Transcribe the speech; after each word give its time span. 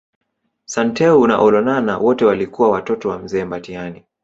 Santeu 0.65 1.27
na 1.27 1.37
Olonana 1.41 1.97
wote 1.97 2.25
walikuwa 2.25 2.69
Watoto 2.69 3.09
wa 3.09 3.19
Mzee 3.19 3.45
Mbatiany 3.45 4.05